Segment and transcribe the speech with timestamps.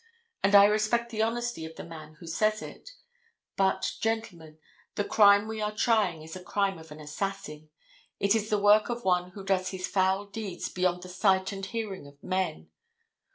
[0.41, 2.89] And I respect the honesty of the man who says it:
[3.55, 4.57] But, gentlemen,
[4.95, 7.69] the crime we are trying is a crime of an assassin.
[8.19, 11.63] It is the work of one who does his foul deeds beyond the sight and
[11.63, 12.71] hearing of men.